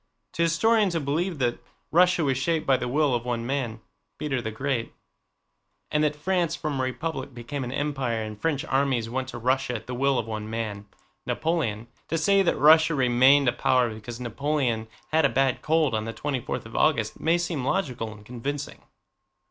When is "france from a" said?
6.15-6.83